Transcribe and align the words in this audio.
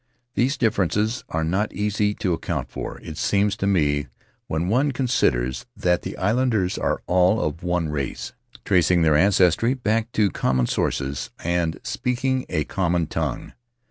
These 0.33 0.57
differences 0.57 1.23
are 1.29 1.43
not 1.43 1.71
easy 1.73 2.15
to 2.15 2.33
account 2.33 2.71
for, 2.71 2.99
it 3.03 3.19
seems 3.19 3.55
to 3.57 3.67
me, 3.67 4.07
when 4.47 4.67
one 4.67 4.91
considers 4.93 5.67
that 5.77 6.01
the 6.01 6.17
islanders 6.17 6.75
are 6.79 7.03
all 7.05 7.39
of 7.39 7.61
one 7.61 7.87
race, 7.89 8.33
tracing 8.65 9.03
their 9.03 9.15
ancestry 9.15 9.75
back 9.75 10.11
to 10.13 10.31
common 10.31 10.65
sources 10.65 11.29
and 11.43 11.79
speaking 11.83 12.47
a 12.49 12.63
common 12.63 13.05
tongue. 13.05 13.53